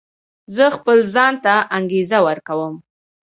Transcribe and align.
زه 0.55 0.65
خپل 0.77 0.97
ځان 1.13 1.33
ته 1.45 1.53
انګېزه 1.77 2.19
ورکوم. 2.27 2.73